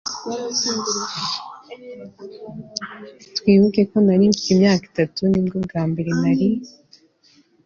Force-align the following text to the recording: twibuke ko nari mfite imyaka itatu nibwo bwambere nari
twibuke 3.37 3.81
ko 3.89 3.97
nari 4.05 4.23
mfite 4.31 4.49
imyaka 4.55 4.83
itatu 4.91 5.19
nibwo 5.31 5.57
bwambere 5.65 6.11
nari 6.21 6.47